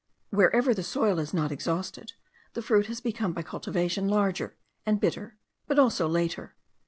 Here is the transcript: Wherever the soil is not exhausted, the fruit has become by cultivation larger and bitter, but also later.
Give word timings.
Wherever 0.31 0.73
the 0.73 0.81
soil 0.81 1.19
is 1.19 1.31
not 1.31 1.51
exhausted, 1.51 2.13
the 2.53 2.63
fruit 2.63 2.87
has 2.87 2.99
become 2.99 3.33
by 3.33 3.43
cultivation 3.43 4.07
larger 4.07 4.57
and 4.83 4.99
bitter, 4.99 5.37
but 5.67 5.77
also 5.77 6.07
later. 6.07 6.55